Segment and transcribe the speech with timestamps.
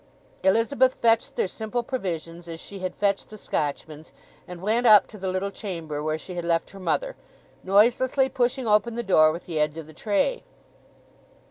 [0.41, 4.11] Elizabeth fetched their simple provisions, as she had fetched the Scotchman's,
[4.47, 7.15] and went up to the little chamber where she had left her mother,
[7.63, 10.43] noiselessly pushing open the door with the edge of the tray.